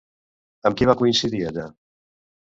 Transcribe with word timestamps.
Amb 0.69 0.79
qui 0.79 0.87
va 0.89 0.95
coincidir 1.01 1.41
allà? 1.49 1.67